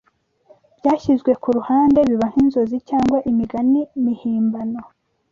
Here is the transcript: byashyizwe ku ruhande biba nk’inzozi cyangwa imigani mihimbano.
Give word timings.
byashyizwe 0.79 1.31
ku 1.41 1.47
ruhande 1.57 1.99
biba 2.09 2.27
nk’inzozi 2.31 2.77
cyangwa 2.89 3.17
imigani 3.29 3.81
mihimbano. 4.05 4.81